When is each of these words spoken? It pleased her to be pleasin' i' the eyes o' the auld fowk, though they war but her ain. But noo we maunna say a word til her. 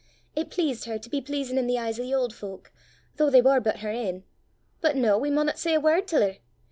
It 0.35 0.49
pleased 0.49 0.85
her 0.85 0.97
to 0.97 1.09
be 1.11 1.21
pleasin' 1.21 1.59
i' 1.59 1.61
the 1.61 1.77
eyes 1.77 1.99
o' 1.99 2.01
the 2.01 2.11
auld 2.15 2.33
fowk, 2.33 2.71
though 3.17 3.29
they 3.29 3.39
war 3.39 3.59
but 3.61 3.81
her 3.81 3.91
ain. 3.91 4.23
But 4.81 4.95
noo 4.95 5.15
we 5.19 5.29
maunna 5.29 5.55
say 5.55 5.75
a 5.75 5.79
word 5.79 6.07
til 6.07 6.21
her. 6.23 6.37